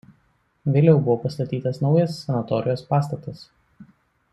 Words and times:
Vėliau 0.77 0.95
buvo 1.07 1.17
pastatytas 1.25 1.79
naujas 1.85 2.19
sanatorijos 2.25 2.85
pastatas. 2.95 3.49